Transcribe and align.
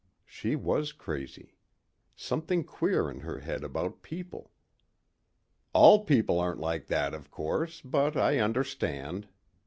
She 0.25 0.55
was 0.55 0.93
crazy. 0.93 1.57
Something 2.15 2.63
queer 2.63 3.07
in 3.07 3.19
her 3.19 3.37
head 3.41 3.63
about 3.63 4.01
people. 4.01 4.49
"All 5.73 6.05
people 6.05 6.39
aren't 6.39 6.59
like 6.59 6.87
that, 6.87 7.13
of 7.13 7.29
course. 7.29 7.81
But 7.81 8.17
I 8.17 8.39
understand." 8.39 9.27